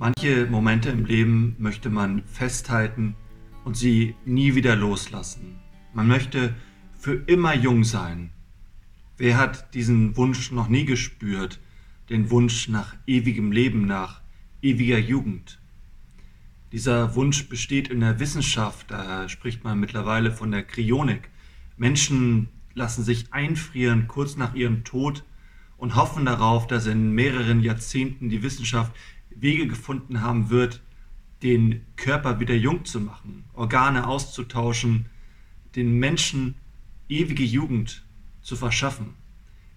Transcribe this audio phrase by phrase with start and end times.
[0.00, 3.16] Manche Momente im Leben möchte man festhalten
[3.64, 5.58] und sie nie wieder loslassen.
[5.92, 6.54] Man möchte
[6.96, 8.30] für immer jung sein.
[9.16, 11.58] Wer hat diesen Wunsch noch nie gespürt?
[12.10, 14.20] Den Wunsch nach ewigem Leben, nach
[14.62, 15.60] ewiger Jugend.
[16.70, 21.28] Dieser Wunsch besteht in der Wissenschaft, da spricht man mittlerweile von der Kryonik.
[21.76, 25.24] Menschen lassen sich einfrieren kurz nach ihrem Tod
[25.76, 28.92] und hoffen darauf, dass in mehreren Jahrzehnten die Wissenschaft
[29.40, 30.82] Wege gefunden haben wird,
[31.42, 35.06] den Körper wieder jung zu machen, Organe auszutauschen,
[35.76, 36.56] den Menschen
[37.08, 38.04] ewige Jugend
[38.42, 39.14] zu verschaffen.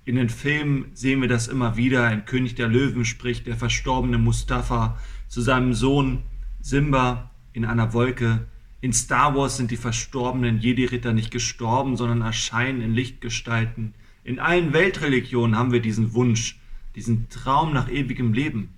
[0.04, 2.12] In den Filmen sehen wir das immer wieder.
[2.12, 4.98] In König der Löwen spricht der verstorbene Mustafa
[5.28, 6.24] zu seinem Sohn
[6.60, 8.48] Simba in einer Wolke.
[8.82, 13.94] In Star Wars sind die verstorbenen Jedi-Ritter nicht gestorben, sondern erscheinen in Lichtgestalten.
[14.24, 16.60] In allen Weltreligionen haben wir diesen Wunsch,
[16.96, 18.70] diesen Traum nach ewigem Leben,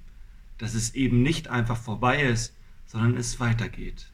[0.64, 4.14] dass es eben nicht einfach vorbei ist, sondern es weitergeht.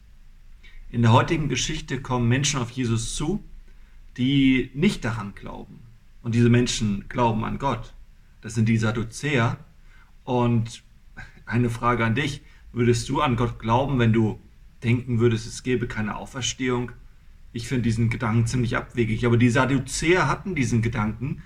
[0.90, 3.44] In der heutigen Geschichte kommen Menschen auf Jesus zu,
[4.16, 5.78] die nicht daran glauben.
[6.22, 7.94] Und diese Menschen glauben an Gott.
[8.40, 9.58] Das sind die Sadduzäer.
[10.24, 10.82] Und
[11.46, 12.42] eine Frage an dich.
[12.72, 14.40] Würdest du an Gott glauben, wenn du
[14.82, 16.90] denken würdest, es gäbe keine Auferstehung?
[17.52, 19.24] Ich finde diesen Gedanken ziemlich abwegig.
[19.24, 21.42] Aber die Sadduzäer hatten diesen Gedanken.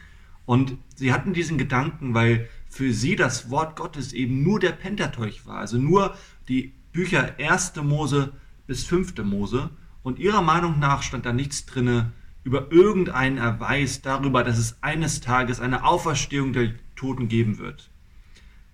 [0.46, 5.46] Und sie hatten diesen Gedanken, weil für sie das Wort Gottes eben nur der Pentateuch
[5.46, 5.58] war.
[5.58, 6.16] Also nur
[6.48, 7.76] die Bücher 1.
[7.76, 8.32] Mose
[8.66, 9.16] bis 5.
[9.18, 9.70] Mose.
[10.02, 12.10] Und ihrer Meinung nach stand da nichts drinne
[12.42, 17.90] über irgendeinen Erweis darüber, dass es eines Tages eine Auferstehung der Toten geben wird.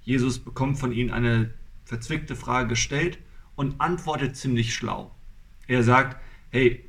[0.01, 1.53] Jesus bekommt von ihnen eine
[1.85, 3.19] verzwickte Frage gestellt
[3.55, 5.15] und antwortet ziemlich schlau.
[5.67, 6.17] Er sagt,
[6.49, 6.89] hey,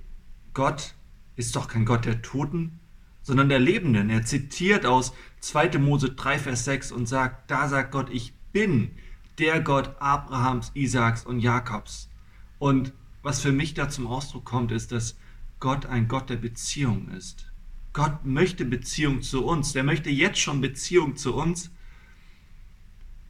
[0.54, 0.95] Gott
[1.36, 2.80] ist doch kein Gott der Toten,
[3.22, 4.09] sondern der Lebenden.
[4.09, 5.80] Er zitiert aus 2.
[5.80, 8.91] Mose 3, Vers 6 und sagt, da sagt Gott, ich bin
[9.38, 12.09] der Gott Abrahams, Isaaks und Jakobs.
[12.59, 12.93] Und
[13.23, 15.17] was für mich da zum Ausdruck kommt, ist, dass
[15.59, 17.52] Gott ein Gott der Beziehung ist.
[17.93, 19.73] Gott möchte Beziehung zu uns.
[19.73, 21.71] Der möchte jetzt schon Beziehung zu uns.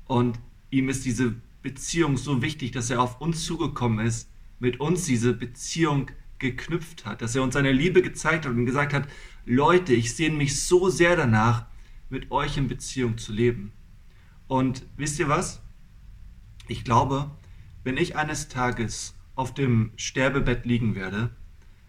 [0.05, 4.29] Und ihm ist diese Beziehung so wichtig, dass er auf uns zugekommen ist,
[4.59, 8.93] mit uns diese Beziehung geknüpft hat, dass er uns seine Liebe gezeigt hat und gesagt
[8.93, 9.07] hat,
[9.45, 11.65] Leute, ich sehne mich so sehr danach,
[12.09, 13.71] mit euch in Beziehung zu leben.
[14.47, 15.61] Und wisst ihr was?
[16.67, 17.31] Ich glaube,
[17.83, 21.31] wenn ich eines Tages auf dem Sterbebett liegen werde,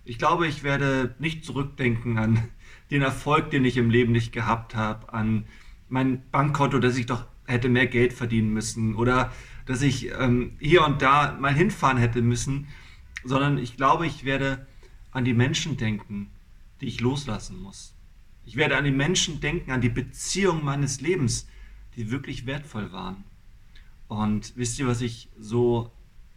[0.04, 2.48] ich glaube, ich werde nicht zurückdenken an
[2.90, 5.44] den Erfolg, den ich im Leben nicht gehabt habe, an
[5.88, 9.30] mein Bankkonto, dass ich doch hätte mehr Geld verdienen müssen oder
[9.66, 12.68] dass ich ähm, hier und da mal hinfahren hätte müssen,
[13.24, 14.66] sondern ich glaube, ich werde
[15.10, 16.30] an die Menschen denken,
[16.82, 17.94] die ich loslassen muss.
[18.44, 21.46] Ich werde an die Menschen denken, an die Beziehungen meines Lebens,
[21.96, 23.24] die wirklich wertvoll waren.
[24.08, 25.90] Und wisst ihr, was ich so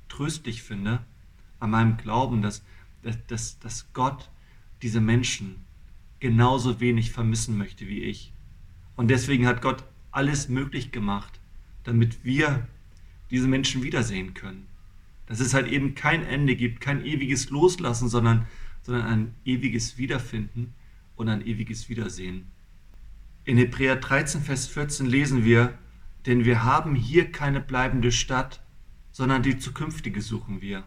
[0.07, 1.03] tröstlich finde
[1.59, 2.63] an meinem Glauben, dass
[3.27, 4.29] dass, dass Gott
[4.81, 5.63] diese Menschen
[6.19, 8.33] genauso wenig vermissen möchte wie ich.
[8.95, 11.39] Und deswegen hat Gott alles möglich gemacht,
[11.83, 12.67] damit wir
[13.29, 14.67] diese Menschen wiedersehen können.
[15.27, 18.47] Dass es halt eben kein Ende gibt, kein ewiges Loslassen, sondern,
[18.85, 20.75] sondern ein ewiges Wiederfinden
[21.15, 22.45] und ein ewiges Wiedersehen.
[23.43, 25.75] In Hebräer 13, Vers 14 lesen wir,
[26.27, 28.61] denn wir haben hier keine bleibende Stadt,
[29.11, 30.83] sondern die zukünftige suchen wir.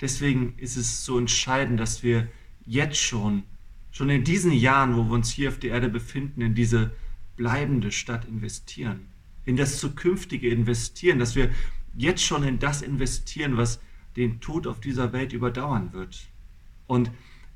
[0.00, 2.26] Deswegen ist es so entscheidend, dass wir
[2.64, 3.44] jetzt schon,
[3.92, 6.90] schon in diesen Jahren, wo wir uns hier auf der Erde befinden, in diese
[7.36, 9.06] bleibende Stadt investieren,
[9.44, 11.50] in das Zukünftige investieren, dass wir
[11.96, 13.80] jetzt schon in das investieren, was
[14.16, 16.28] den Tod auf dieser Welt überdauern wird.
[16.86, 17.10] Und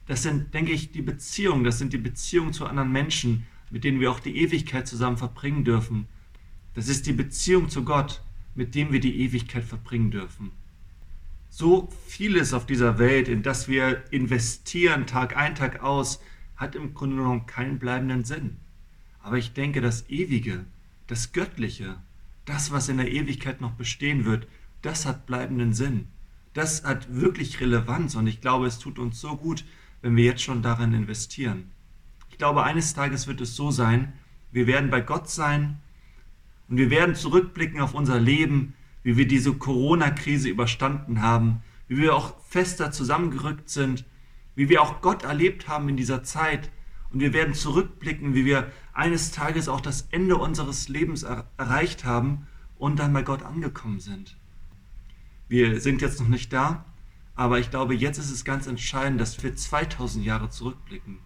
[0.07, 4.01] das sind, denke ich, die Beziehungen, das sind die Beziehungen zu anderen Menschen, mit denen
[4.01, 6.07] wir auch die Ewigkeit zusammen verbringen dürfen.
[6.75, 8.23] Das ist die Beziehung zu Gott,
[8.55, 10.51] mit dem wir die Ewigkeit verbringen dürfen
[11.51, 16.23] so vieles auf dieser Welt, in das wir investieren, Tag ein, Tag aus,
[16.57, 18.57] hat im Grunde genommen keinen bleibenden Sinn.
[19.21, 20.65] Aber ich denke, das Ewige,
[21.09, 21.99] das Göttliche,
[22.45, 24.47] das, was in der Ewigkeit noch bestehen wird,
[24.81, 26.07] das hat bleibenden Sinn.
[26.53, 29.65] Das hat wirklich Relevanz und ich glaube, es tut uns so gut,
[30.03, 31.71] wenn wir jetzt schon darin investieren.
[32.31, 34.13] Ich glaube, eines Tages wird es so sein,
[34.51, 35.79] wir werden bei Gott sein
[36.69, 42.15] und wir werden zurückblicken auf unser Leben, wie wir diese Corona-Krise überstanden haben, wie wir
[42.15, 44.05] auch fester zusammengerückt sind,
[44.55, 46.71] wie wir auch Gott erlebt haben in dieser Zeit.
[47.13, 52.05] Und wir werden zurückblicken, wie wir eines Tages auch das Ende unseres Lebens er erreicht
[52.05, 52.47] haben
[52.79, 54.37] und dann bei Gott angekommen sind.
[55.51, 56.85] Wir sind jetzt noch nicht da,
[57.35, 61.19] aber ich glaube, jetzt ist es ganz entscheidend, dass wir 2000 Jahre zurückblicken.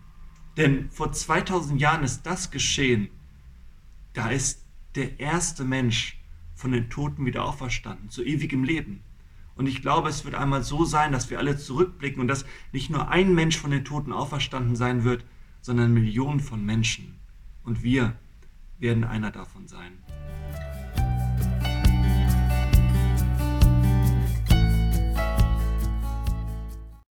[0.57, 3.11] Denn vor 2000 Jahren ist das geschehen.
[4.15, 6.19] Da ist der erste Mensch
[6.55, 9.03] von den Toten wieder auferstanden, zu ewigem Leben.
[9.57, 12.89] Und ich glaube, es wird einmal so sein, dass wir alle zurückblicken und dass nicht
[12.89, 15.23] nur ein Mensch von den Toten auferstanden sein wird,
[15.61, 17.17] sondern Millionen von Menschen.
[17.63, 18.17] Und wir
[18.79, 19.93] werden einer davon sein.